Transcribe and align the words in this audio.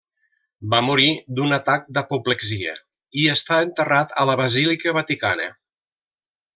Va 0.73 0.79
morir 0.85 1.09
d'un 1.39 1.53
atac 1.57 1.85
d'apoplexia 1.99 2.75
i 3.25 3.29
està 3.37 3.61
enterrat 3.69 4.19
a 4.25 4.29
la 4.33 4.41
Basílica 4.45 4.99
Vaticana. 5.01 5.51